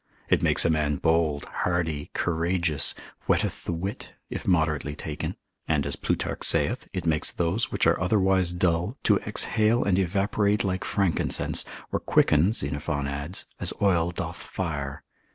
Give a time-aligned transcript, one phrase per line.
[0.29, 2.95] It makes a man bold, hardy, courageous,
[3.27, 5.35] whetteth the wit, if moderately taken,
[5.67, 6.91] (and as Plutarch saith, Symp.
[6.91, 6.91] 7.
[6.91, 7.03] quaest.
[7.05, 11.99] 12.) it makes those which are otherwise dull, to exhale and evaporate like frankincense, or
[11.99, 15.03] quicken (Xenophon adds) as oil doth fire.